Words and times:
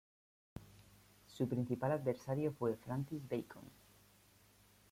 Su 1.27 1.47
principal 1.47 1.91
adversario 1.91 2.53
fue 2.53 2.75
Francis 2.75 3.21
Bacon. 3.29 3.65